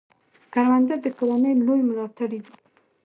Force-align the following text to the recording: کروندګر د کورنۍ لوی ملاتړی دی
کروندګر 0.53 0.99
د 1.03 1.07
کورنۍ 1.17 1.53
لوی 1.65 1.81
ملاتړی 1.89 2.39
دی 2.45 2.53